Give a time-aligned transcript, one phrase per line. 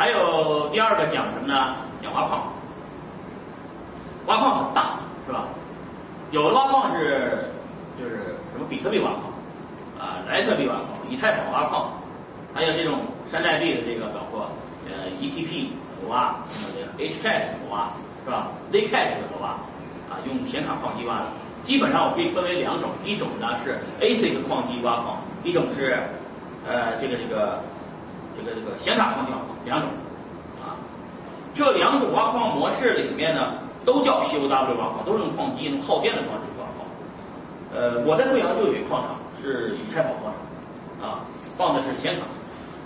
[0.00, 1.74] 还有第二个讲什么呢？
[2.00, 2.52] 讲挖矿。
[4.26, 5.48] 挖矿很大，是吧？
[6.30, 7.50] 有的挖矿是
[7.98, 9.24] 就是什么比特币挖矿，
[9.98, 11.90] 啊，莱特币挖矿，以太坊挖矿，
[12.54, 14.48] 还有这种山寨币的这个，包括
[14.86, 15.66] 呃 ETP
[15.98, 17.90] 怎么挖，什么这个 Hcash 怎么挖，
[18.24, 19.48] 是吧？Zcash 怎么挖，
[20.14, 21.24] 啊，用显卡矿机挖的。
[21.64, 25.98] 基本上我可以分为两种，一种呢是 ASIC 矿机挖矿，一种是
[26.68, 27.58] 呃这个这个
[28.38, 29.88] 这个这个显卡矿机挖矿，两种，
[30.60, 30.74] 啊，
[31.54, 33.54] 这两种挖矿模式里面呢。
[33.86, 36.84] 都叫 POW 挖矿，都是用矿机、用耗电的方式挖矿。
[37.72, 40.30] 呃，我在贵阳就有一矿场，是以太坊矿
[41.00, 41.24] 场，啊，
[41.56, 42.26] 放的是显卡，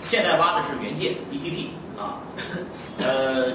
[0.07, 1.67] 现在挖的是原件 ETP
[1.99, 2.23] 啊。
[2.99, 3.51] 呃，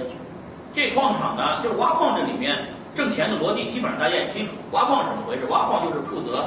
[0.74, 4.52] 这矿场呢，就是挖矿这里面挣钱的逻辑，基本上大家也清楚。
[4.72, 5.46] 挖矿是怎么回事？
[5.46, 6.44] 挖矿就是负责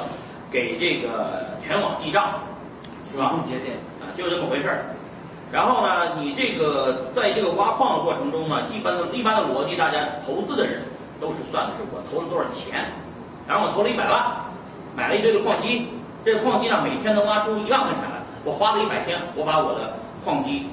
[0.52, 2.34] 给这个全网记账，
[3.10, 3.34] 是吧？
[3.50, 4.91] 节点啊，就这么回事儿。
[5.52, 10.80] 然后呢，你这个在这个挖矿的过程中呢，一般的一般的逻辑，大家投资的人
[11.20, 12.90] 都是算的是我投了多少钱。
[13.46, 14.32] 然后我投了一百万，
[14.96, 15.88] 买了一堆的矿机，
[16.24, 18.22] 这个矿机呢每天能挖出一万块钱来。
[18.44, 19.92] 我花了一百天，我把我的
[20.24, 20.70] 矿机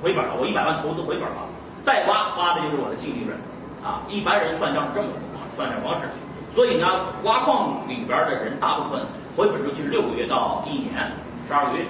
[0.00, 1.44] 回本了，我一百万投资回本了，
[1.84, 3.36] 再挖挖的就是我的净利润。
[3.84, 5.08] 啊，一般人算账是这么
[5.56, 6.08] 算账方式。
[6.54, 6.86] 所以呢，
[7.24, 9.02] 挖矿里边的人大部分
[9.36, 11.12] 回本周期是六个月到一年
[11.46, 11.84] 十二个月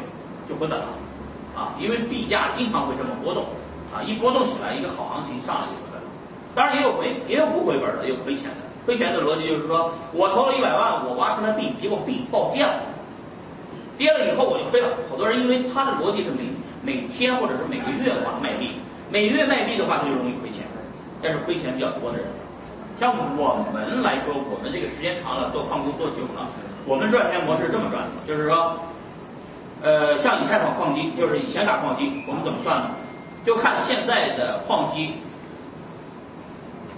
[0.49, 0.87] 就回本了。
[1.55, 3.45] 啊，因为币价经常会这么波动，
[3.93, 6.09] 啊，一波动起来，一个好行情上来就回本了。
[6.55, 8.57] 当然也有回，也有不回本的，也有亏钱的。
[8.85, 12.75] 亏钱的逻辑就是说，我投了一百万，我挖出来币，结果币暴跌了，
[13.97, 14.89] 跌了以后我就亏了。
[15.09, 16.49] 好多人因为他的逻辑是每
[16.83, 18.73] 每天或者是每个月挖卖币，
[19.11, 20.65] 每月卖币的话他就容易亏钱，
[21.23, 22.27] 但是亏钱比较多的人，
[22.99, 26.49] 像我们来说，我们这个时间长了，做矿工做久了，
[26.85, 28.75] 我们赚钱模式这么赚的，就是说。
[29.83, 32.91] 呃，像以太坊矿机，就是以显卡矿机，我们怎么算呢？
[33.45, 35.15] 就看现在的矿机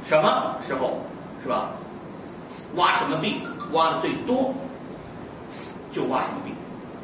[0.07, 1.01] 什么时候
[1.43, 1.71] 是吧？
[2.75, 3.41] 挖什么币
[3.73, 4.53] 挖的最多，
[5.91, 6.53] 就挖什么币。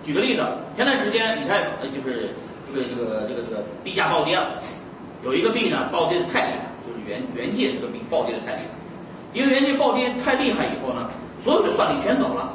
[0.03, 0.45] 举个例子，
[0.77, 2.35] 前段时间以太呃就是
[2.69, 4.61] 这个这个这个这个币价暴跌了，
[5.25, 8.71] 有一个币呢暴跌的太厉害，就是原原界这个币暴跌的太厉害，
[9.33, 11.09] 因为原界暴跌太厉害以后呢，
[11.43, 12.55] 所有的算力全走了。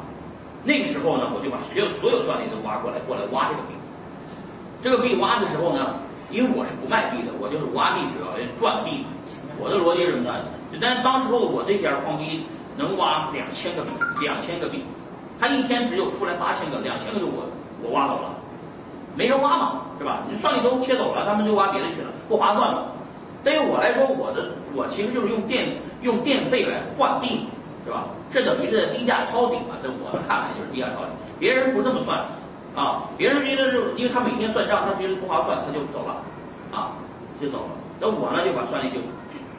[0.66, 3.72] 那个时候呢，我就把所有所有算力都挖过来，过来挖这个币。
[4.82, 5.94] 这个币挖的时候呢，
[6.28, 9.06] 因为我是不卖币的，我就是挖币主要赚币。
[9.62, 10.42] 我的逻辑是什么呢？
[10.80, 12.44] 但是当时候我这家矿机
[12.76, 13.90] 能挖两千个币，
[14.20, 14.82] 两千个币，
[15.38, 17.46] 它一天只有出来八千个，两千个就我
[17.80, 18.34] 我挖走了，
[19.14, 20.26] 没人挖嘛，是吧？
[20.28, 22.90] 你算力都切走了，他们就挖别的去了，不划算嘛。
[23.44, 27.46] 对于我来说，我的我其实就是用电用电费来换币。
[27.86, 28.08] 是吧？
[28.30, 29.76] 这等于是低价抄底嘛？
[29.82, 31.10] 在我们看来就是低价抄底。
[31.38, 32.24] 别人不这么算，
[32.74, 36.16] 啊，别人觉得就因为他每天算账，他觉得不划算，他就走了，
[36.72, 36.92] 啊，
[37.40, 37.70] 就走了。
[38.00, 39.00] 那我呢，就把算力就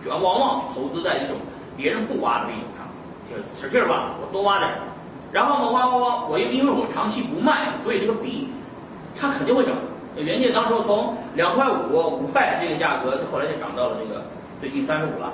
[0.04, 1.38] 就往往投资在这种
[1.78, 2.86] 别人不挖的币种上，
[3.30, 4.70] 就使劲挖，我多挖点。
[5.32, 8.50] 然后呢，挖挖挖，我又因为我长期不卖，所以这个币
[9.16, 9.74] 它肯定会涨。
[10.16, 14.24] 人家当时从两块五、五块这个价格，后来就涨到了这个
[14.60, 15.32] 最近三十五了，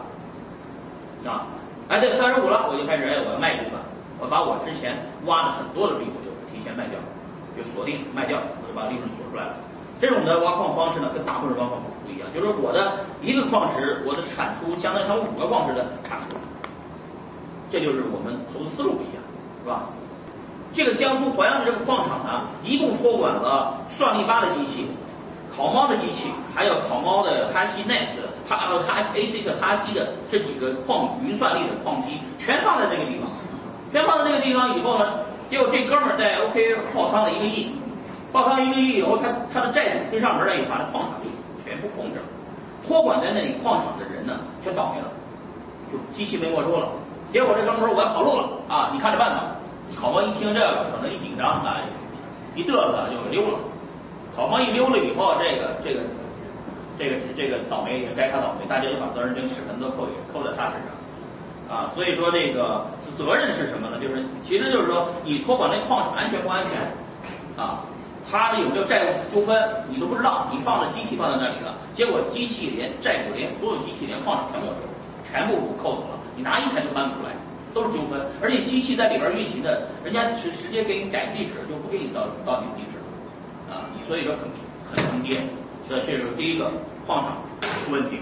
[1.25, 1.47] 啊。
[1.89, 3.79] 哎，这三十五了，我就开始哎，我要卖一部分，
[4.19, 6.97] 我把我之前挖的很多的币，我就提前卖掉，
[7.57, 9.53] 就锁定卖掉，我就把利润锁出来了。
[9.99, 16.39] 这种的挖矿方式呢，跟大部分挖矿不一样，就是我的一个矿池，我的产出相当于它五个矿池的产出，
[17.71, 19.21] 这就是我们投资思路不一样，
[19.63, 19.91] 是吧？
[20.73, 24.87] 这个江苏淮阳的这个矿场呢，一共托管了算力八的机器。
[25.55, 27.63] 烤猫的机器，还有烤猫的哈
[28.47, 33.29] 希 Nest，哈呃哈 ASIC 哈希的这几个矿云算力的矿机，全放在这个地方，
[33.91, 37.71] 全放在这个地方以后呢，结果这哥们儿在 OK 爆仓了一个亿，
[38.31, 41.13] 爆仓一个亿以后，他他的债主追上门来，以后把他矿场
[41.65, 42.25] 全部控制了，
[42.85, 45.07] 托管在那里矿场的人呢，全倒霉了，
[45.91, 46.89] 就机器没没收了，
[47.31, 49.55] 结果这哥们儿说我要跑路了啊，你看着办吧。
[49.99, 51.77] 烤猫一听这个，可能一紧张啊，
[52.55, 53.59] 一嘚瑟就溜了。
[54.35, 55.99] 草方一溜了以后，这个这个
[57.03, 60.95] 这个这个倒霉也该他倒霉，大家就把责任这个齿痕都扣给扣在他身上，
[61.67, 62.85] 啊，所以说这个
[63.17, 63.99] 责任是什么呢？
[63.99, 66.79] 就是其实就是说你托管那矿场安全不安全，
[67.61, 67.83] 啊，
[68.31, 69.57] 他有没有债务纠纷
[69.89, 74.73] 你都不知道，你放的机器放在那里了，结果机器连债主连所有机器连矿场全没收，
[75.29, 77.33] 全部扣走了，你拿一台都搬不出来，
[77.73, 82.97] 都是纠纷，而且机器在里边运行的，人家直直接给你改地址，就不给你到到你地址。
[83.71, 84.41] 啊，所以说很
[84.85, 85.41] 很坑爹，
[85.89, 86.71] 这这是第一个
[87.05, 88.19] 矿场出问题，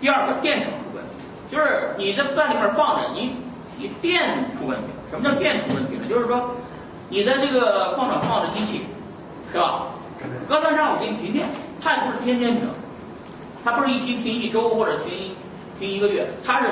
[0.00, 1.10] 第二个电厂出问题，
[1.50, 3.36] 就是你这在里面放着，你
[3.78, 4.22] 你电
[4.58, 5.10] 出问题了。
[5.10, 6.06] 什么叫电出问题呢？
[6.08, 6.50] 就是说
[7.08, 8.82] 你的这个矿场放的机器，
[9.52, 9.86] 是吧？
[10.48, 11.48] 隔三差五给你停电，
[11.80, 12.68] 它也不是天天停，
[13.64, 15.34] 它不是一停停一周或者停
[15.78, 16.68] 停一个月，它是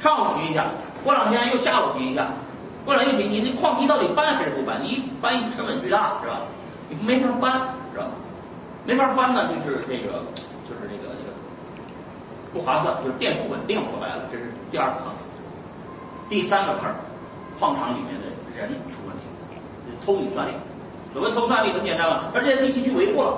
[0.00, 0.66] 上午停一下，
[1.04, 2.28] 过两天又下午停一下，
[2.84, 4.82] 过两天停，你那矿机到底搬还是不搬？
[4.82, 6.40] 你一搬成本巨大是吧？
[6.88, 7.52] 你没法搬
[7.92, 8.06] 是吧？
[8.84, 10.24] 没法搬呢，就是这个
[10.66, 11.32] 就是这个这个
[12.52, 15.12] 不划算，就是电不稳定，说白了，这是第二个坑。
[16.28, 16.90] 第三个坑，
[17.58, 19.24] 矿场里面的人出问题，
[20.04, 20.52] 偷你算力。
[21.12, 23.36] 所谓偷算力很简单嘛，而且机器去维护了，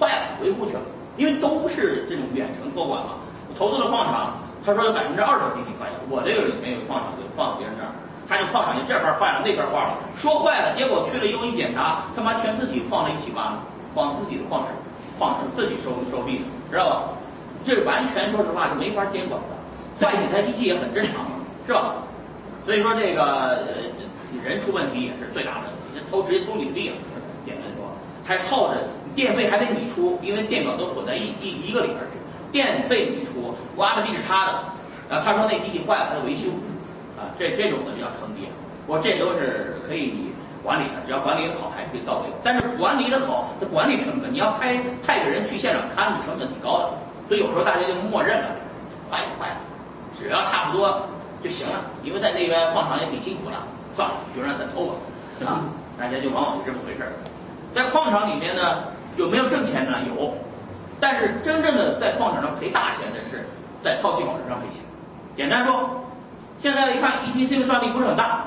[0.00, 0.80] 坏了维护去了，
[1.16, 3.20] 因为都是这种远程托管嘛。
[3.48, 7.92] 我投资的矿场，他说有百分之二十给你坏了，我这个以前有矿场就放别人那儿，
[8.26, 13.60] 他这矿场就这边坏了那边坏了，说坏了，结果去了以后一检查，他妈全自己放在一起挖了，
[13.94, 14.72] 放自己的矿池，
[15.20, 16.40] 矿池自己收收币，
[16.70, 17.10] 知道吧？
[17.62, 19.52] 这完全说实话就没法监管的，
[20.00, 21.26] 坏几台机器也很正常，
[21.66, 21.96] 是吧？
[22.64, 23.66] 所以说这个呃
[24.42, 26.90] 人出问题也是最大的问题，偷直接偷你的地。
[27.44, 27.92] 简单说，
[28.24, 32.16] 还耗着电费还得你出，因为电表都锁在一一一个里边去，
[32.50, 34.64] 电费你出，挖的地是他的，
[35.10, 36.48] 然后，他说那机器坏了，他维修，
[37.18, 38.48] 啊，这这种的比较坑爹。
[38.86, 40.29] 我这都是可以
[40.62, 42.26] 管理的，只要管理好还可以到位。
[42.44, 44.76] 但是管理的好，这管理成本，你要派
[45.06, 46.90] 派个人去现场看，成本挺高的。
[47.28, 48.48] 所以有时候大家就默认了，
[49.10, 49.56] 坏就坏了，
[50.18, 51.06] 只要差不多
[51.42, 53.56] 就行了，因为在那边矿场也挺辛苦的，
[53.94, 54.94] 算了，就让他偷吧，
[55.46, 55.62] 啊，
[55.98, 57.12] 大家就往往就这么回事儿。
[57.74, 58.82] 在矿场里面呢，
[59.16, 59.98] 有没有挣钱呢？
[60.08, 60.34] 有，
[60.98, 63.46] 但是真正的在矿场上赔大钱的是
[63.82, 64.82] 在套期保值上赔钱。
[65.36, 65.88] 简单说，
[66.58, 68.44] 现在一看 ETC 的算力不是很大，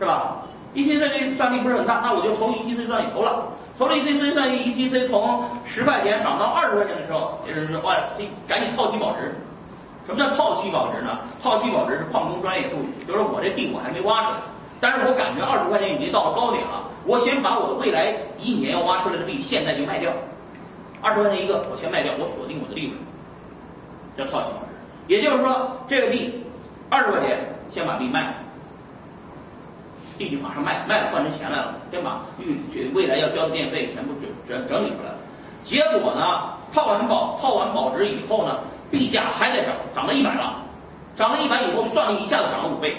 [0.00, 0.42] 是吧
[0.76, 9.34] ？ETC 的算力不是很大，那我就投 ETC 算力投了，投了 ETC 算力，ETC 从十块钱涨到二十块钱的时候，也就是说，哇，这赶紧套期保值。
[10.06, 11.18] 什么叫套期保值呢？
[11.42, 14.36] 套期保值是矿工专业术语，就是我这地我还没挖出来。
[14.78, 20.12] 但是我感觉二十块钱已经到了高点了，我先把我未来一年要挖出来的币现在就卖掉，
[21.00, 22.98] 二十块钱一个，我先卖掉，我锁定我的利润，
[24.16, 24.76] 叫套期保值。
[25.08, 26.44] 也就是说，这个币
[26.90, 27.38] 二十块钱，
[27.70, 28.34] 先把币卖了
[30.18, 32.58] 币就马上卖，卖了换成钱来了，先把预
[32.94, 35.18] 未来要交的电费全部整整整理出来了。
[35.64, 38.58] 结果呢，套完保套完保值以后呢，
[38.90, 40.62] 币价还在涨，涨到一百了，
[41.16, 42.96] 涨到一百以后，算了一下子涨了五倍。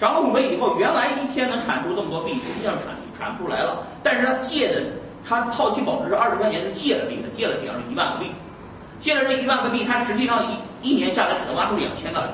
[0.00, 3.86] 涨了五倍以后，原来一天能产出这么多币，实际上产产不出来了。
[4.02, 4.82] 但是他借的，
[5.24, 8.32] 他套期保值是二十块钱，是借了币他，借了比方说一万个币，
[8.98, 12.28] 借了这一万个币，他实际上一一年下来只能挖出两千个来，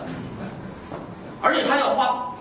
[1.42, 2.32] 而且他要花，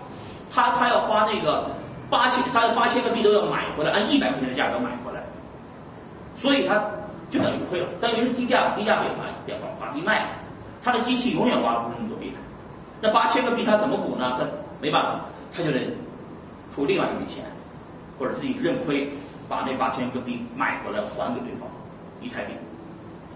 [0.50, 1.70] 他他要花那个
[2.10, 5.22] 八千，他八千个币都要买回来，按一百块钱的价格买回来，
[6.34, 6.74] 所以他
[7.30, 10.28] 就等于亏了，等于是低价低价被买，把把币卖了，
[10.82, 12.40] 他的机器永远挖不出那么多币来，
[13.00, 14.36] 那八千个币他怎么补呢？
[14.38, 14.46] 他
[14.80, 15.20] 没办法，
[15.54, 15.80] 他就得
[16.74, 17.44] 出另外一笔钱，
[18.18, 19.10] 或者自己认亏，
[19.48, 21.68] 把那八千个币买回来还给对方
[22.20, 22.52] 一台币，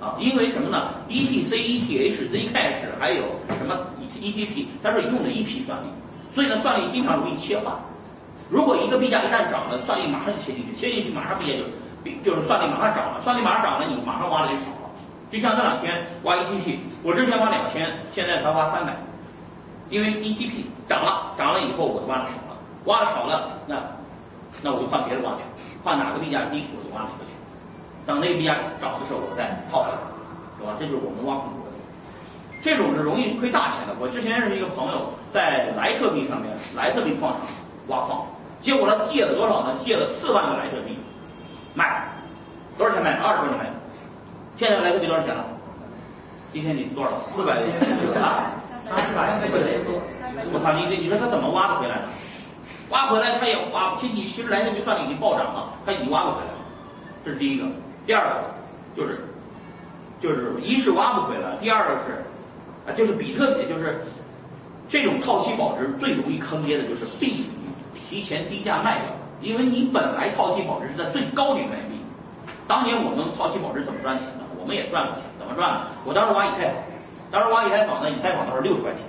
[0.00, 3.24] 啊，因为什么呢？ETC、ETH、Zcash 还有
[3.58, 3.76] 什么
[4.20, 5.86] ETP，它是用的一批算力，
[6.32, 7.74] 所以呢，算力经常容易切换。
[8.50, 11.58] 如果一个币价一旦涨了，算力马上就切进去，切进去马上币价
[12.04, 14.90] 就就是算力马上涨了，算力马上涨了，你马上挖的就少了。
[15.30, 18.96] 就像这两天挖 ETP，我之前挖两千，现在才挖三百。
[19.88, 23.76] 因为 ETP 涨了，涨了以后我就挖的少了，挖的少了，那
[24.62, 25.40] 那我就换别的挖去，
[25.84, 27.32] 换哪个币价低我就挖哪个去，
[28.06, 30.00] 等那个币价涨的时候我再套回来，
[30.58, 30.76] 是吧？
[30.78, 31.76] 这就是我们挖矿逻辑。
[32.62, 33.94] 这种是容易亏大钱的。
[33.98, 37.40] 我之前认识一个朋友在莱特币上面，莱特币矿场
[37.88, 38.26] 挖矿，
[38.60, 39.76] 结果他借了多少呢？
[39.82, 40.98] 借了四万个莱特币，
[41.74, 42.06] 卖，
[42.76, 43.22] 多少钱卖的？
[43.22, 43.72] 二十块钱卖的。
[44.58, 45.44] 现在莱特币多少钱了？
[46.52, 47.10] 今天你多少？
[47.22, 47.54] 四百
[48.20, 48.52] 啊？
[48.84, 50.02] 三百四百多，
[50.52, 50.72] 我操！
[50.74, 52.02] 你这你说他怎么挖的回来的？
[52.90, 56.58] 挖回来他也挖，其实其实莱特币算已经暴涨了，他已经挖不回来了。
[57.24, 57.64] 这是第一个，
[58.04, 58.50] 第二个
[58.94, 59.24] 就是
[60.20, 62.22] 就是一是挖不回来，第二个是
[62.86, 64.04] 啊就是比特币就是
[64.92, 67.46] 这种套期保值最容易坑爹的就是币
[67.94, 69.06] 提前低价卖掉，
[69.40, 71.98] 因为你本来套期保值是在最高点卖币。
[72.68, 74.44] 当年我们套期保值怎么赚钱的？
[74.60, 75.80] 我们也赚过钱，怎么赚的？
[76.04, 76.74] 我当时挖以太坊。
[77.30, 79.00] 当时挖以太坊呢，以太坊当时六十块钱，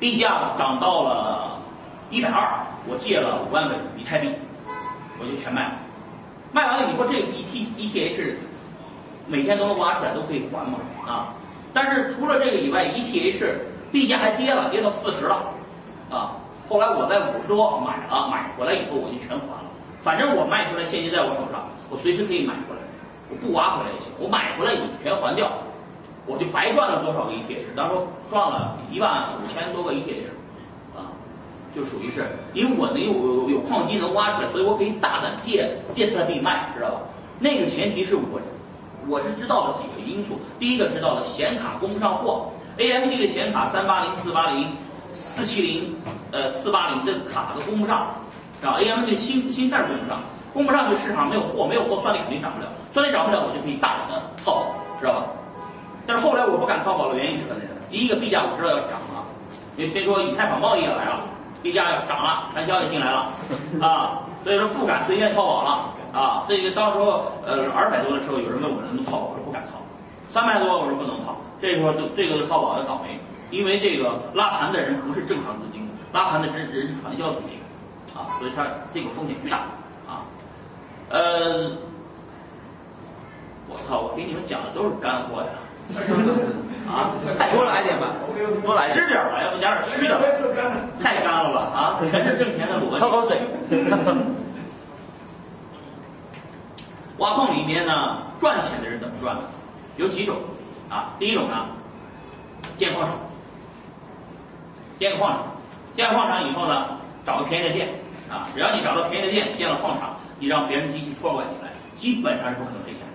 [0.00, 1.62] 币价涨到了
[2.10, 4.28] 一百二，我借了五万个以太币，
[5.20, 5.72] 我就全卖了。
[6.50, 8.38] 卖完了以后，这 E T E T H
[9.28, 11.32] 每天都能挖出来，都可以还嘛啊。
[11.72, 13.60] 但是除了这个以外，E T H
[13.96, 15.42] 币价还跌了，跌到四十了
[16.10, 16.36] 啊。
[16.68, 19.64] 后来我在五十多买了，买回来以后我就全还了。
[20.02, 22.82] 反正我卖出来现金在我手上，我随时可以买回来，
[23.30, 25.50] 我不挖回来也行，我买回来以后全还掉。
[26.26, 27.72] 我就白赚了多少个 ETH？
[27.74, 27.94] 当时
[28.28, 30.28] 赚了一万五千多个 ETH，
[30.94, 31.08] 啊，
[31.74, 37.00] 就属于是，因为我能有有矿机能挖出来，所以我可以大胆借借他的币卖，知道吧？
[37.38, 38.40] 那个前提是我
[39.08, 40.38] 我是知道了几个因素。
[40.58, 44.72] 第一个知道了显卡供不上货，AMD 的显卡三八零、四八零、
[45.12, 45.96] 四七零、
[46.32, 48.06] 呃四八零这卡都供不上，
[48.62, 50.20] 啊，AMD 的芯芯片供不上，
[50.52, 54.66] 供不上就市场没有货，没有货算力肯定涨不了，算力涨不了我就可以大胆的套，
[55.00, 55.26] 知道吧？
[56.06, 57.60] 但是后来我不敢套保的原因是什么？
[57.90, 59.24] 第一个币价我知道要涨了，
[59.76, 61.20] 因为听说以太坊贸易也来了，
[61.62, 63.30] 币价要涨了，传销也进来了，
[63.80, 65.92] 啊，所以说不敢随便套保了。
[66.12, 69.36] 啊，这个到时候呃二百多的时候，有人问我能不能套保；
[70.30, 71.36] 三百多我说不能套。
[71.60, 73.18] 这时候就这个淘宝要倒霉，
[73.50, 77.58] 因为这个拉盘的人不是正常资金，拉盘的人人是传销资金，
[78.14, 79.58] 啊，所以它这个风险巨大
[80.06, 80.24] 啊。
[81.08, 81.70] 呃，
[83.68, 85.48] 我操，我给你们讲的都是干货呀，
[86.92, 88.08] 啊，再多来点吧，
[88.62, 90.20] 多来吃点吧，要不加点虚的，
[91.00, 92.98] 太干了吧啊，全是挣钱的逻辑。
[93.00, 93.40] 喝口水。
[97.16, 99.42] 挖矿里面呢，赚钱的人怎么赚呢？
[99.96, 100.36] 有几种
[100.88, 101.14] 啊？
[101.18, 101.66] 第一种呢，
[102.78, 103.16] 建矿场，
[104.98, 105.44] 建矿场，
[105.96, 107.88] 建了矿场以后呢，找个便宜的店
[108.30, 113.06] 啊，只要你找到便宜的店，建了矿场，你让别人机器托管进来，基本上是不可能赔钱的。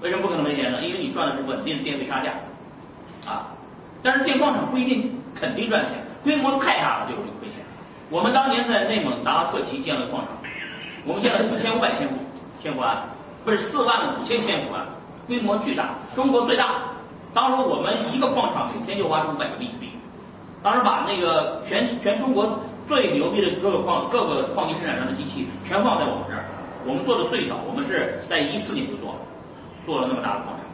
[0.00, 0.82] 为什么不可能赔钱呢？
[0.82, 2.32] 因为你赚的是稳定的电费差价
[3.26, 3.48] 啊。
[4.02, 7.58] 但是建矿场不一定肯定赚钱，规模太大了就容易亏钱。
[8.10, 10.36] 我们当年在内蒙达拉特旗建了矿场，
[11.06, 12.14] 我们建了四千五百千伏。
[12.62, 13.02] 千伏安
[13.44, 14.86] 不是四万五千千伏安，
[15.26, 16.82] 规模巨大，中国最大。
[17.32, 19.90] 当时我们一个矿场每天就挖出五百个比特币，
[20.62, 26.44] 当时把那个全全中国最牛逼的各个矿各个矿机生产商的机器全放在我们这儿。
[26.86, 29.18] 我们做的最早，我们是在一四年就做了，
[29.86, 30.64] 做了那么大的矿场，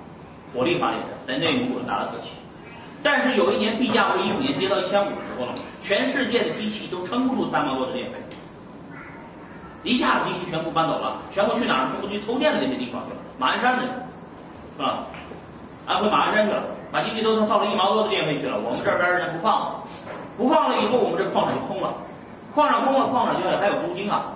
[0.53, 2.31] 火力发电厂在内蒙古的达拉特旗。
[3.03, 8.19] 但是有一年币价不是一五年跌到一千五的时候了，全世界的机器都撑不住三毛多的电费。
[9.83, 11.89] 一下子机器全部搬走了，全部去哪儿？
[11.93, 13.85] 全部去偷电的那些地方去了，马鞍山的，
[14.81, 15.05] 是吧？
[15.87, 18.57] 安徽马鞍山去了，把机器都造了一毛多的电费去了。
[18.57, 19.83] 我们这边人家不放了，
[20.39, 21.93] 不放了以后，我们这矿场就空了。
[22.55, 24.33] 矿场空了，矿场就要还有租金啊，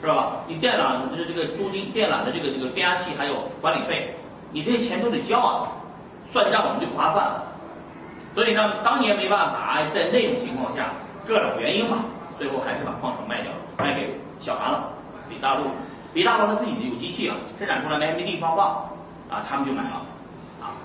[0.00, 0.26] 知道吧？
[0.48, 4.16] 你电缆的这个租金、电缆的这个这个变压器还有管理费，
[4.50, 5.70] 你这些钱都得交啊，
[6.32, 7.44] 算账我们就划算了。
[8.34, 10.90] 所以呢，当年没办法，在那种情况下，
[11.24, 11.98] 各种原因吧，
[12.36, 14.12] 最后还是把矿场卖掉了，卖给。
[14.40, 14.90] 小韩了，
[15.30, 15.62] 李大陆，
[16.12, 18.90] 李大陆他自己有机器啊，生产出来没没地方放，
[19.30, 20.02] 啊，他们就买了，
[20.60, 20.76] 啊，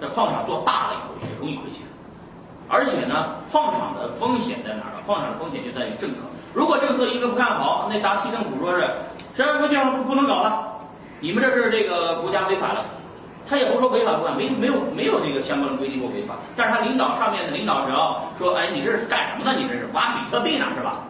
[0.00, 1.82] 在矿场做大了以后也容易亏钱，
[2.68, 5.02] 而且呢，矿场的风险在哪儿呢？
[5.06, 6.16] 矿场的风险就在于政策，
[6.54, 8.88] 如果政策一个不看好，那达西政府说是，
[9.36, 10.66] 这不行，不能搞了，
[11.20, 12.84] 你们这是这个国家违法了。
[13.48, 19.58] 他也不说违法不法，没没有没有这个相关的规定过违法，但是他领导上面的领导只要说，哎，你这是干什么呢？
[19.58, 21.00] 你这是挖比特币呢，是吧？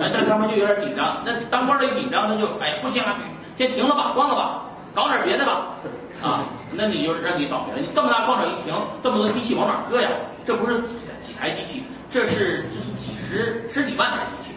[0.00, 1.22] 哎，那他们就有点紧张。
[1.24, 3.14] 那当官的一紧张，他就哎不行了，
[3.56, 4.62] 先停了吧，关了吧，
[4.96, 5.76] 搞点别的吧，
[6.24, 6.40] 啊，
[6.72, 7.80] 那你就让你倒霉了。
[7.80, 10.08] 你这么大矿场一停，这么多机器往哪搁呀？
[10.46, 10.80] 这不是
[11.20, 14.54] 几台机器，这是这是几十十几万台机器，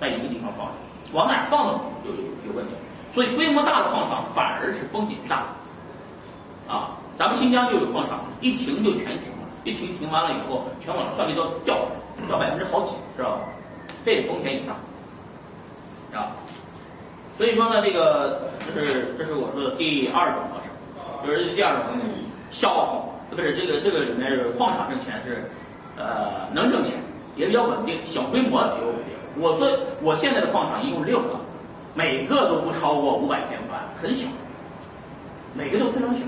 [0.00, 0.72] 在一个地方放着，
[1.12, 2.72] 往哪放都有有有问题。
[3.12, 5.44] 所以规模大的矿场反而是风险大。
[6.66, 11.76] 啊，咱们新疆就有矿场，一停就全停了，一停停完了以后，全网算力都掉，
[12.26, 13.40] 掉百分之好几，知道吧？
[14.02, 16.32] 这风险也大，啊，
[17.36, 20.68] 所以说呢，这个这是这是我说的第二种模式，
[21.26, 21.82] 就是第二种
[22.50, 25.50] 小矿，不是这个这个里面是矿场挣钱是，
[25.96, 26.94] 呃，能挣钱，
[27.36, 29.14] 也比较稳定，小规模也有稳定。
[29.36, 29.68] 我说
[30.00, 31.34] 我现在的矿场一共六个，
[31.94, 34.28] 每个都不超过五百千伏安，很小，
[35.54, 36.20] 每个都非常小。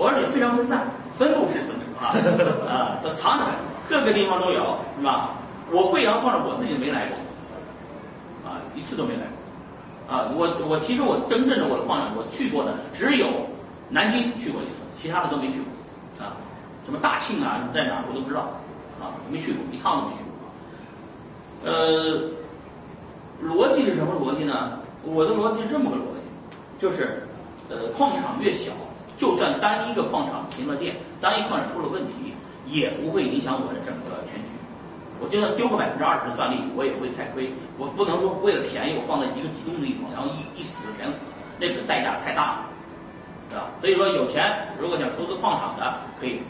[0.00, 0.86] 而且非常分散，
[1.18, 2.16] 分布式存储啊
[2.66, 3.56] 啊，都藏起来，
[3.90, 5.34] 各个地方都有，是吧？
[5.70, 7.18] 我贵阳矿场我自己没来过，
[8.48, 9.36] 啊，一次都没来过，
[10.08, 13.26] 啊，我我其实我真正的我的矿场我去过的只有
[13.88, 16.36] 南京去过一次，其他的都没去过，啊，
[16.84, 18.42] 什么大庆啊在哪我都不知道，
[19.00, 21.70] 啊，没去过，一趟都没去过。
[21.70, 22.30] 呃，
[23.42, 24.78] 逻辑是什么逻辑呢？
[25.04, 26.22] 我的逻辑是这么个逻辑，
[26.80, 27.22] 就是，
[27.68, 28.72] 呃，矿场越小。
[29.18, 32.34] 就算单一个矿场停了电，单一矿场出了问题，
[32.66, 34.11] 也不会影响我的整个。
[35.22, 37.48] 我就算丢个百分之二十的算力，我也不会太亏。
[37.78, 41.22] 我不能说为了便宜，我放在一个集中的地方，然后一一死全死，
[41.62, 42.66] 那个代价太大了，
[43.48, 43.70] 是吧？
[43.80, 46.42] 所以说有钱，如果想投资矿场的，可以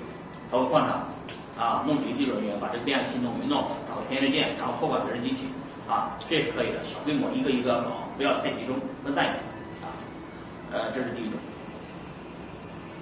[0.50, 1.04] 投矿场，
[1.60, 5.44] 啊，弄几个技术人员把这个电器弄一弄，找个便宜店，然后托管别人机器，
[5.86, 6.82] 啊，这是可以的。
[6.82, 8.74] 小规模一个一个搞，不要太集中，
[9.04, 9.38] 分散一点，
[9.84, 9.92] 啊，
[10.72, 11.36] 呃，这是第一种。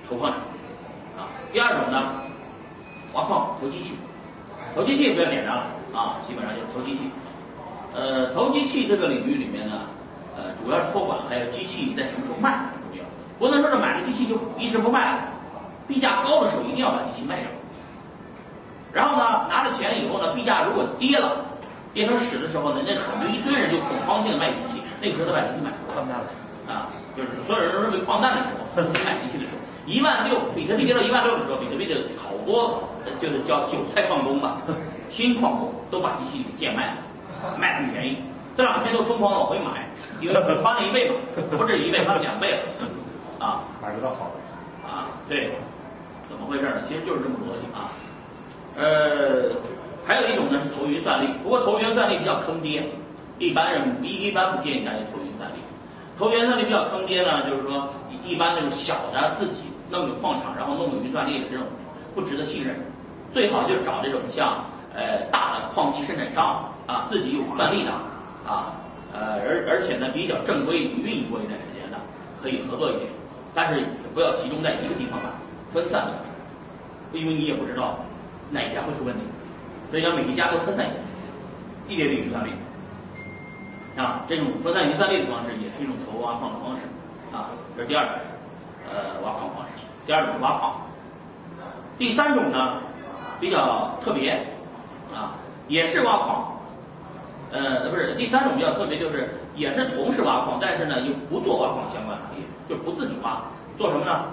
[0.09, 0.41] 投矿场，
[1.23, 2.27] 啊，第二种呢，
[3.15, 3.95] 挖矿投机器，
[4.75, 7.11] 投机器比较简单了啊，基本上就是投机器。
[7.95, 9.83] 呃，投机器这个领域里面呢，
[10.37, 13.05] 呃，主要是托管，还有机器在什么时候卖很重要。
[13.39, 15.23] 不能说是买了机器就一直不卖了，
[15.89, 17.50] 币价高的时候一定要把机器卖掉。
[18.93, 21.45] 然后呢，拿了钱以后呢，币价如果跌了，
[21.93, 26.25] 跌成屎的时候呢，那很多一堆人就恐慌性的卖机器，那个时候他把机器买放大了。
[26.69, 26.87] 啊，
[27.17, 32.83] 就是所有人都认为矿难的时候，买机器的时候，一万六，比特币跌到一万六的时候，比特币的好多
[33.19, 34.59] 就是叫韭菜矿工吧，
[35.11, 38.19] 新矿工都把机器贱卖了，卖很便宜，
[38.57, 39.89] 这两天都疯狂往回买，
[40.21, 41.17] 因为翻了一倍嘛，
[41.57, 42.59] 不止一倍，翻了两倍了，
[43.45, 45.51] 啊，买不到好的，啊，对，
[46.23, 46.83] 怎么回事呢？
[46.87, 47.89] 其实就是这么逻辑啊，
[48.77, 49.51] 呃，
[50.07, 52.85] 还有一种呢是投云算力，不过投云算力比较坑爹，
[53.39, 55.55] 一般人一一般不建议大家投云算力。
[56.19, 57.89] 投云算力比较坑爹呢，就是说
[58.23, 61.67] 一般那种小的自己弄个矿场，然后弄个云算力的这种
[62.15, 62.77] 不值得信任，
[63.33, 67.91] 最好就是找这种像呃大的矿机生产商啊，自己有算力的
[68.47, 68.73] 啊，
[69.13, 71.99] 呃而而且呢比较正规已经运营过一段时间的，
[72.43, 73.11] 可以合作一点，
[73.55, 75.31] 但是也不要集中在一个地方吧，
[75.73, 76.13] 分散的，
[77.13, 77.99] 因为你也不知道
[78.51, 79.23] 哪一家会出问题，
[79.91, 81.03] 所以要每一家都分散一点，
[81.89, 82.51] 一点点云算力。
[83.97, 86.83] 啊，这种分散云算力的方式也是一种投挖矿的方式，
[87.37, 88.15] 啊，这是第二种，
[88.89, 89.70] 呃，挖矿方式。
[90.11, 90.75] 第二种是挖矿，
[91.97, 92.79] 第三种呢
[93.38, 94.45] 比较特别，
[95.14, 95.38] 啊，
[95.69, 96.52] 也是挖矿，
[97.52, 103.40] 呃，不是，第三种比较特别就是也是从事挖矿，但是呢又不做挖矿相关行业，就不自己挖，
[103.79, 104.25] 做什么呢？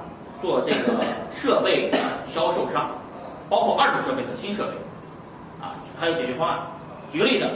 [0.41, 0.99] 做这个
[1.31, 1.91] 设备
[2.33, 2.89] 销售商，
[3.47, 4.71] 包括二手设备和新设备，
[5.63, 6.57] 啊，还有解决方案。
[7.13, 7.47] 举个例子。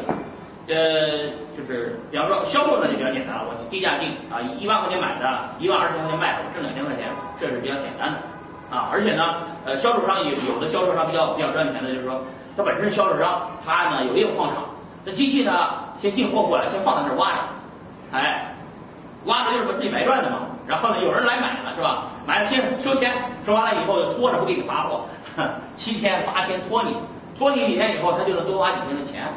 [0.71, 5.27] 呃，就是比方说销售呢就比较简单了，我低价定啊，一万块钱买的，
[5.59, 8.17] 一万二十块钱卖，我挣两千块钱，这是比较简单的
[8.73, 8.87] 啊。
[8.89, 12.23] 而且呢，呃，销售商有有的销售商比较比较赚钱的，就是说
[12.55, 14.63] 他本身是销售商，他呢有一个矿场，
[15.03, 17.39] 那机器呢先进货过来，先放在那儿挖着，
[18.13, 18.55] 哎，
[19.25, 20.47] 挖的就是把自己白赚的嘛。
[20.67, 22.07] 然后呢，有人来买了是吧？
[22.25, 23.11] 买了先收钱，
[23.45, 25.03] 收完了以后就拖着不给你发货，
[25.75, 26.95] 七天八天拖你，
[27.37, 29.27] 拖你几天以后，他就能多挖几天的钱。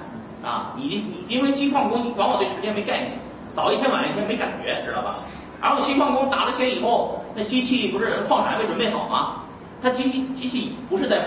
[0.45, 3.13] 啊，你你因为金矿工你往往对时间没概念，
[3.55, 5.17] 早一天晚一天没感觉，知道吧？
[5.63, 9.37] 然后金矿工打了钱以后，那机器不是矿产还没准备好吗？
[9.83, 11.25] 他机器机器不是在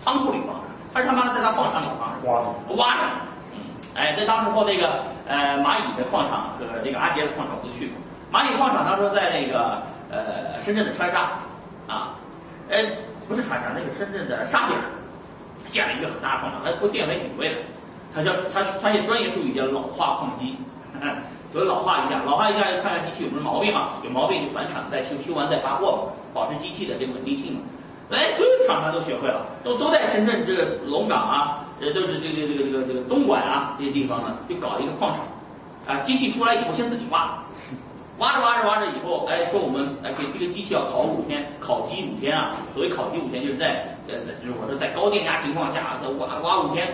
[0.00, 0.62] 仓库里放着，
[0.94, 3.02] 他是他妈的在他矿场里放着，挖着挖着。
[3.54, 3.58] 嗯，
[3.94, 7.98] 哎，在当时候那个呃蚂蚁的矿场和这个阿杰的矿场我都去过。
[8.32, 11.32] 蚂蚁矿场当时在那个呃深圳的川沙，
[11.88, 12.14] 啊，
[12.68, 12.78] 呃
[13.28, 14.76] 不是川沙，那个深圳的沙井，
[15.70, 17.56] 建了一个很大的矿场，那不电费挺贵的。
[18.14, 20.56] 他叫他，他也专业术语叫老化矿机，
[21.52, 27.60] 所以老化一下，老化一下就看看机器有什么毛病嘛，有毛病就返厂再修，修完再发货嘛，保持机器的这个稳定性嘛。
[28.10, 37.42] 哎，所有厂商都学会了，都都在深圳这个龙岗啊，呃，都是这个这个这个这个东莞啊这些地方呢，就搞一个矿场，啊，机器出来以后先自己挖，
[38.18, 46.88] 挖着挖着挖着以后，哎，说我们哎给这个机器要烤五天，烤机五天啊，所谓烤机五天就是在呃，就是我说在高电压情况下，挖挖五天，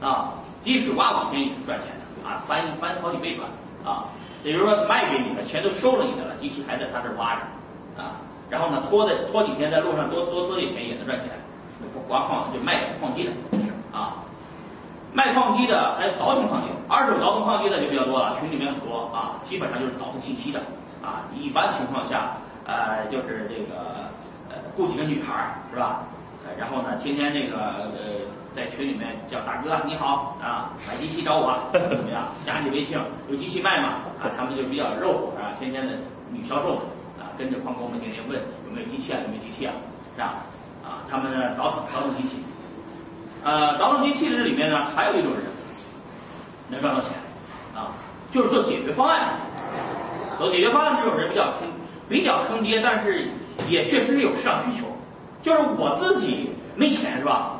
[0.00, 0.34] 啊。
[0.66, 3.48] 即使挖五天也是赚钱的啊，翻翻好几倍赚
[3.84, 4.10] 啊！
[4.42, 8.18] 也就是说卖给你的钱都收了你的了，机器还在他这挖着啊。
[8.50, 11.28] 然后呢，拖在拖几天在路上多多拖几天也能赚钱。
[12.08, 13.30] 挖矿就卖矿机的
[13.92, 14.26] 啊，
[15.12, 20.58] 卖矿机的还有倒腾矿机，二手倒腾矿机的就比较多了，群里面很多啊，基本上就是倒腾信息的
[21.00, 21.30] 啊。
[21.32, 24.10] 一般情况下，呃，就是这个
[24.50, 26.02] 呃雇几个女孩是吧？
[26.58, 28.26] 然后呢，天天那个呃。
[28.56, 32.28] 在群里面叫大哥你好啊，买机器找我怎么样？
[32.46, 32.96] 加你微信
[33.28, 34.00] 有机器卖吗？
[34.18, 35.92] 啊，他们就比较肉乎啊，天天的
[36.32, 36.76] 女销售
[37.20, 39.74] 啊，跟着矿工们天天问有没有机器啊，有没有机器啊，
[40.16, 40.40] 是吧？
[40.82, 42.38] 啊，他们呢倒腾倒腾机器，
[43.44, 45.42] 呃，倒腾机器的这里面呢，还有一种人
[46.70, 47.10] 能赚到钱
[47.74, 47.92] 啊，
[48.32, 49.34] 就是做解决方案。
[50.38, 51.68] 做解决方案这种人比较坑，
[52.08, 53.28] 比较坑爹，但是
[53.68, 54.85] 也确实是有市场需求。
[55.46, 57.52] 就是我自己没钱是吧？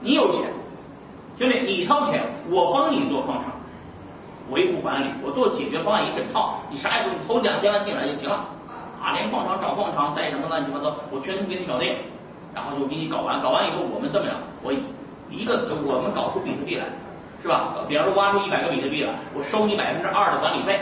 [0.00, 0.46] 你有钱，
[1.40, 3.50] 兄弟，你掏钱，我帮你做矿场，
[4.50, 8.46] 维护管理，我做解决方案一整套，你啥也不用，投两千万进来就行了，
[9.02, 11.96] 啊，连矿场找矿场带什么乱七八糟，我全都给你搞定，
[12.54, 14.72] 然后就给你搞完，搞完以后我们这么样，我
[15.30, 16.84] 一个我们搞出比特币来，
[17.42, 17.74] 是吧？
[17.88, 20.78] 比方说挖出一百个比特币来，我收你百分之二的管理费，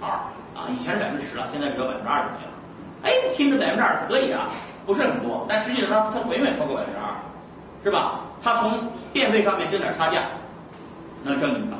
[0.00, 0.10] 二
[0.58, 2.50] 啊，以前是百分之十了，现在只要百分之二就可以了。
[3.06, 4.50] 哎，听着百分之二可以啊，
[4.86, 7.08] 不是很多，但实际上它它远远超过百分之二。
[7.82, 8.20] 是吧？
[8.44, 8.72] 他从
[9.10, 10.24] 电费上面挣点差价，
[11.22, 11.78] 能挣一把；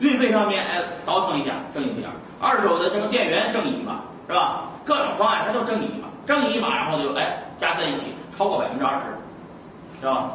[0.00, 4.64] 运费上面哎倒腾一下挣一点；二手的这个电源挣一把，是吧？
[4.84, 10.32] 各种方案他都挣你一把，挣你一把，然后就哎加在一起超过百分之二十，是吧？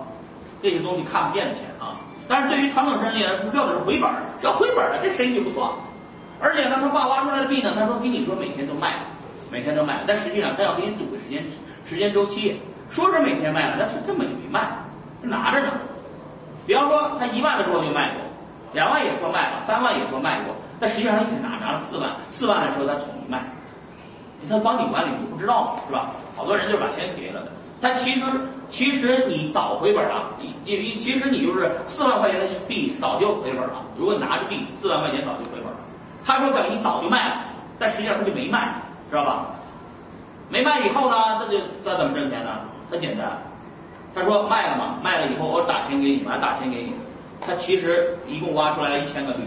[0.63, 1.99] 这些东西看不见的钱啊！
[2.25, 5.75] 但是对于传统生意来说，要的是回本，只要回本儿了，这生意就不错。
[6.39, 8.93] 而且呢，他爸挖出来的币呢，他说跟你说每天都卖，
[9.51, 11.43] 每天都卖，但实际上他要给你赌个时间
[11.87, 14.67] 时间周期，说是每天卖了，但是根本就没卖，
[15.21, 15.71] 拿着呢。
[16.65, 18.21] 比方说他一万的时候就卖过，
[18.73, 23.41] 两万也说卖了，三万也说卖过，但实际上他一直拿拿了四万，四万的时候他从没卖，
[24.49, 26.11] 他帮你管理你不知道嘛，是吧？
[26.35, 27.47] 好多人就是把钱给了他，
[27.79, 28.25] 但其实
[28.69, 35.77] 其实你早回本了，你你其实你就是四万块钱的币早就回本了，如果你拿着币四万块钱早就回本了。
[36.25, 37.45] 他说等你早就卖了，
[37.79, 38.73] 但实际上他就没卖，
[39.09, 39.45] 知道吧？
[40.49, 42.51] 没卖以后呢，那就那怎么挣钱呢？
[42.89, 43.41] 很简单，
[44.15, 46.93] 他说卖了嘛，卖了以后我打钱给你，完打钱给你。
[47.41, 49.43] 他其实一共挖出来了一千个币，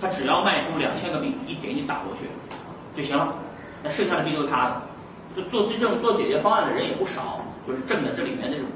[0.00, 2.28] 他只要卖出两千个币，一给你打过去
[2.96, 3.32] 就行了，
[3.82, 4.82] 那剩下的币都是他的。
[5.36, 8.66] 就做这种做解决方案的人也不少，就是挣的这里面那种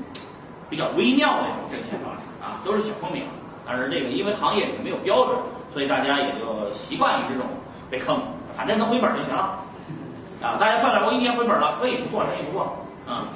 [0.70, 3.24] 比较微妙的那种挣钱方式啊，都是小聪明。
[3.66, 5.36] 但是这个因为行业里没有标准。
[5.72, 7.44] 所以大家也就习惯于这种
[7.90, 8.16] 被坑，
[8.56, 9.58] 反正能回本就行了，
[10.42, 13.28] 啊，大家算算，我一年回本了，可以不错，可以不错，啊，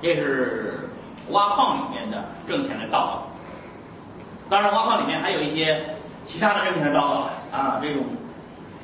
[0.00, 0.88] 这是
[1.30, 3.26] 挖矿里面的挣钱的道道。
[4.48, 8.04] 当然，挖矿里面还有一些其他的挣钱的道道啊，这种，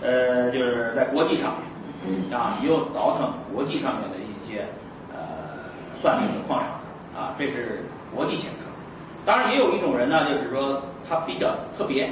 [0.03, 1.53] 呃，就是在国际上
[2.03, 4.67] 面，啊，也有倒腾国际上面的一些
[5.13, 5.19] 呃
[6.03, 6.69] 算命的矿场，
[7.23, 8.51] 啊，这是国际性。
[9.25, 12.11] 当然，也有一种人呢，就是说他比较特别，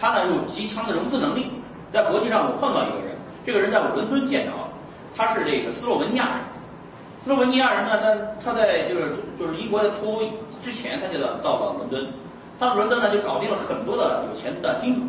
[0.00, 1.50] 他呢有极强的融资能力。
[1.94, 3.14] 在国际上，我碰到一个人，
[3.46, 4.52] 这个人在我伦敦见着，
[5.16, 6.34] 他是这个斯洛文尼亚人。
[7.22, 8.02] 斯洛文尼亚人呢，
[8.42, 10.22] 他他在就是就是英国在脱欧
[10.60, 12.04] 之前，他就到到了伦敦。
[12.58, 15.02] 他伦敦呢，就搞定了很多的有钱的金主，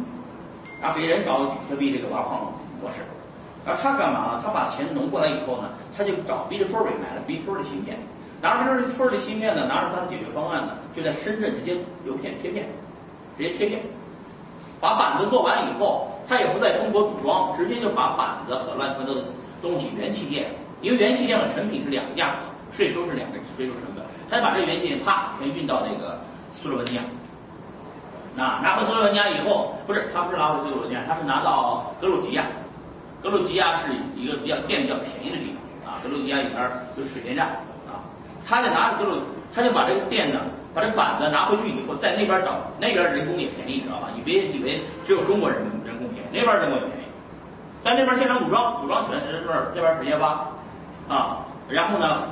[0.80, 2.98] 然后给人搞比特币这个挖矿模式。
[3.65, 4.41] 然后他干嘛呢？
[4.45, 7.98] 他把钱弄过来以后呢，他就找 Bitfury 买了 Bitfury 芯片。
[8.41, 12.67] 拿着这村儿的芯片呢，拿着他的解决方案呢，就在深圳直接邮片贴片，
[13.38, 13.82] 直接贴片，
[14.80, 19.24] 把板子做完以后，他也不在中国组装，直接就把板子和乱七八糟的
[19.62, 20.50] 东西元器件，
[20.82, 22.36] 因为元器件和成品是两个价格，
[22.76, 26.20] 税收是两个税收成本，他就把这元器件啪全运到那个
[26.54, 27.02] 斯洛文尼亚，
[28.36, 32.46] 那拿回斯洛文尼亚以后，不是他不是拿回斯洛文尼亚，他是拿到格鲁吉亚，
[33.22, 37.48] 格鲁吉亚是一个比较电比较便宜的地方啊，格鲁吉亚里边有水电站
[37.88, 38.02] 啊。
[38.48, 39.22] 他就拿着格鲁，
[39.54, 40.40] 他就把这个电呢，
[40.74, 44.10] 把这板子拿回去以后，在那边找那边人工也便宜，知道吧？
[44.16, 47.08] 你别以为只有中国人人工，那边人工也便宜，
[47.84, 50.45] 在那边现场组装，组装起来这边这边直接挖，
[51.08, 52.24] 啊，然后呢，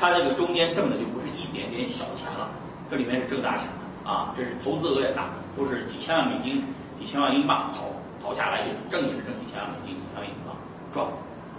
[0.00, 2.48] 他这个中间挣的就不是一点点小钱了，
[2.90, 6.64] 这里面是挣大钱的啊，这是投资额也大，都是几千万美金、
[6.98, 7.94] 几千万英镑投
[8.26, 10.56] 投下来，就挣也是挣几千万美金、几千万英镑
[10.92, 11.06] 赚，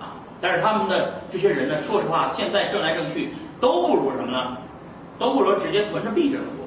[0.02, 3.34] 啊，但是他们的这些人呢，说实话，现在挣来挣去。
[3.62, 4.58] 都不如什么呢？
[5.18, 6.63] 都不如直接存着币挣的多，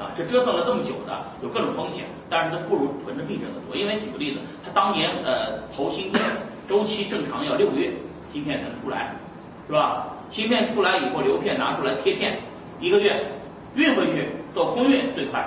[0.00, 3.76] 啊，这折腾了这么久的，有各种风险，但是它不如囤着币挣的多。
[3.76, 6.22] 因为举个例子，他当年呃投芯片
[6.66, 7.92] 周期正常要六个月，
[8.32, 9.14] 芯片才能出来，
[9.66, 10.06] 是吧？
[10.30, 12.38] 芯片出来以后，流片拿出来贴片，
[12.80, 13.22] 一个月
[13.74, 15.40] 运回去做空运最快，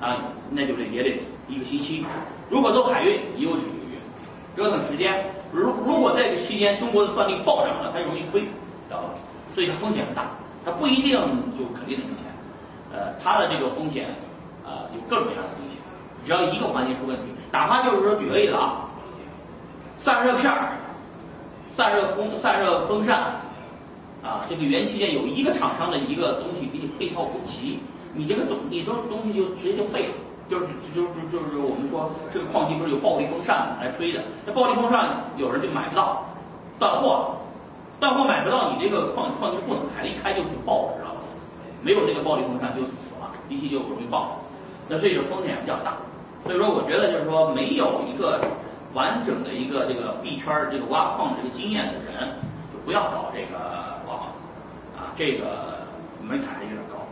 [0.00, 0.16] 啊，
[0.50, 2.02] 那就得也得一个星期。
[2.48, 3.98] 如果做海运，也有几个月，
[4.56, 5.22] 折腾时间。
[5.52, 8.48] 如如果在这期间中国的算力暴涨了，它容易亏，知
[8.90, 9.10] 道吧？
[9.52, 10.30] 所以它风险很大，
[10.64, 11.18] 它不一定
[11.58, 12.29] 就肯定能挣钱，
[12.92, 14.08] 呃，它的这个风险，
[14.64, 15.76] 呃，有各种各样的风险，
[16.24, 18.88] 只要一个环节出问题，哪怕就是说举个例子啊，
[19.96, 20.72] 散热片儿、
[21.76, 23.40] 散热风、散热风扇，
[24.22, 27.78] 啊，这个元器件有一个厂商的一个东西给你配套不齐，
[28.14, 30.14] 你这个东你都东西就直接就废了，
[30.48, 36.24] 就是就是就是我们说这个矿机不是有暴力风扇来吹的，那暴力风扇有人就买不到，
[36.78, 37.36] 断货。
[38.00, 40.99] 断货买不到，你这个矿矿机不能开，一开就就爆了，
[41.82, 44.40] 没有这个暴力风扇就死了，机器就容易爆。
[44.88, 45.96] 那所以说风险比较大。
[46.44, 48.40] 所以说，我觉得就是说，没有一个
[48.94, 52.32] 完整的一个这个币圈这个挖矿这个经验的人，
[52.72, 53.58] 就不要搞这个
[54.08, 54.32] 挖矿
[54.96, 55.84] 啊，这个
[56.22, 57.04] 门槛还有点高。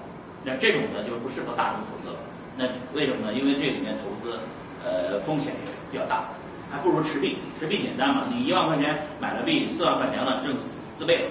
[0.45, 2.21] 那这种呢，就不适合大众投资了。
[2.57, 3.35] 那为什么呢？
[3.35, 4.39] 因为这里面投资
[4.85, 6.25] 呃风险也比较大，
[6.71, 7.37] 还不如持币。
[7.61, 10.57] 持币简单嘛，你一万块钱买了币，四万块钱了，挣。
[10.99, 11.31] 四倍了，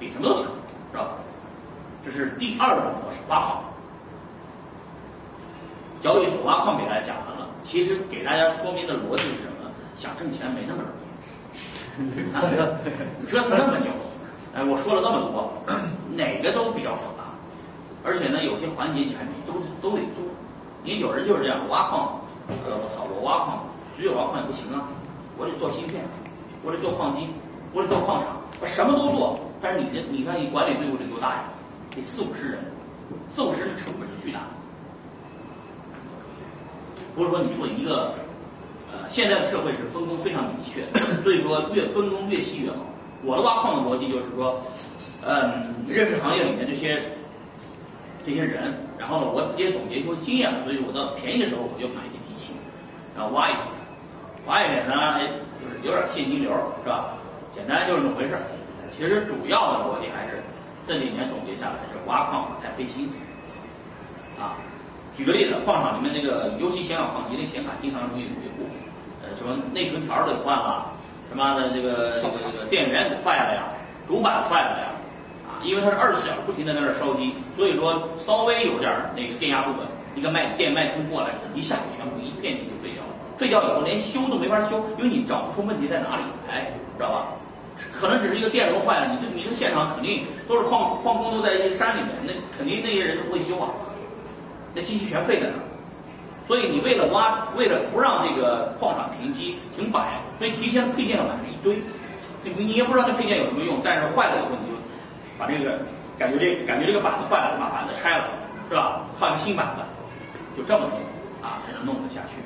[0.00, 0.42] 比什么都强，
[0.90, 1.12] 是吧？
[2.06, 3.64] 这是第二种模式，挖矿。
[6.00, 9.68] 交易所挖矿给大家讲完了，其实给大家说明的逻辑是什么？
[9.96, 13.86] 想挣钱没那么容易， 折腾那么久，
[14.54, 15.50] 哎，我说了那么多，
[16.14, 17.24] 哪个都比较复杂，
[18.04, 20.22] 而且呢，有些环节你还没都都得做。
[20.84, 22.20] 你有人就是这样，挖矿，
[22.68, 23.64] 呃，我操，我挖矿
[23.96, 24.86] 只有挖矿也不行啊，
[25.36, 26.04] 我得做芯片，
[26.62, 27.26] 我得做矿机，
[27.72, 28.36] 我得做矿场。
[28.60, 31.44] 我什么都做，但是你的你看你管理队伍得多大呀？
[31.96, 32.60] 得四五十人，
[33.34, 34.46] 四五十人成本是巨大的。
[37.14, 38.12] 不是说你做一个，
[38.92, 40.84] 呃，现在的社会是分工非常明确，
[41.22, 42.76] 所以说越分工越细越好。
[43.24, 44.60] 我的挖矿的逻辑就是说，
[45.24, 47.02] 嗯，认识行业里面这些
[48.24, 52.52] 这些人，然后呢，我直接总结出经验，所以我到便宜的时候我就买一些机器，
[53.16, 53.64] 然后挖一点，
[54.46, 55.18] 挖一点呢，
[55.58, 56.52] 就是有点现金流，
[56.84, 57.16] 是吧？
[57.54, 58.42] 简单就是这么回事儿。
[58.94, 60.44] 其实主要的逻辑还是
[60.86, 63.16] 这几年总结下来是挖矿才费心思
[64.40, 64.54] 啊。
[65.16, 68.68] 举个例子，矿场里面那个，尤其显卡矿机，那显卡经常容易维护，
[69.22, 70.92] 呃，什么内存条得换了，
[71.30, 73.64] 什么的这个这个这个电源给坏了呀，
[74.06, 74.86] 主板坏了呀，
[75.48, 87.26] 啊，因为它是二十四小时不停的在那儿烧机，所以说稍微有点那个电压不稳，一个脉电脉冲过来，一下子全部一片就废掉了，废掉以后连修都没法修，因为你找不出问题在哪里来，知道吧？
[87.98, 93.70] 可能只是一个电容坏了，你这你这现场肯定都是矿矿工都在一些山里面，那肯定那些人都不会修啊。
[94.74, 95.64] 那机器全废在那儿，
[96.46, 101.80] 所以你为了挖，为了不让这个矿场停机停摆，所以提前配件要买了一堆。
[102.44, 104.76] 你你也不知道这配件有什么用，但是坏了以后你就
[105.38, 105.80] 把这个
[106.18, 108.28] 感觉这感觉这个板子坏了，把板子拆了，
[108.68, 109.00] 是吧？
[109.18, 109.82] 换个新板子，
[110.56, 111.00] 就这么弄
[111.42, 112.36] 啊才能弄得下去。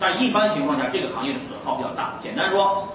[0.00, 2.14] 但一般情况下，这个行业的损耗比较大。
[2.22, 2.88] 简单说，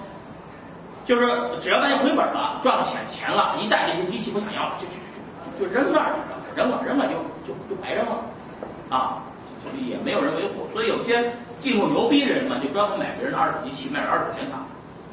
[1.06, 1.26] 就是
[1.60, 6.14] 只要大家回本了，赚了钱钱了，一旦这些机器不想要了，就就就就扔那儿，
[6.56, 7.12] 扔了扔了就
[7.46, 8.20] 就就白扔了。
[8.90, 9.22] 啊，
[9.86, 14.58] 也没有人维护，所以有些技术牛逼的人嘛，就专门买别人的二手机器，卖二手显卡，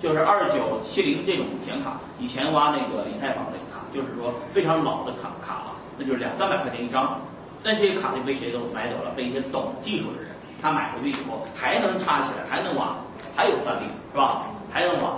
[0.02, 7.20] 就是二九七零这种显卡，以前挖那个以太坊那个卡，就是说非常老的卡卡了，那就是两三百块钱一张，
[7.64, 10.30] 那这些卡就被谁都买走了，被一些懂技术的人，
[10.62, 12.96] 他买回去以后还能插起来，还能挖，
[13.36, 14.44] 还有算力是吧？
[14.72, 15.16] 还能挖，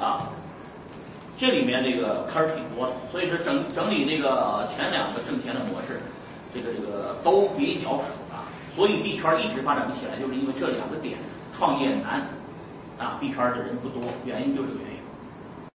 [0.00, 0.28] 啊，
[1.38, 6.00] 这里面这个坑儿挺多的，所以说整整理这个前两个挣钱的模式。
[6.54, 8.40] 这个这个都比较复杂，
[8.74, 11.18] 所以币圈一直发展不起来，就是因为这两个点
[11.52, 12.26] 创业难，
[12.98, 14.87] 啊，币圈的人不多，原因就是这个原因。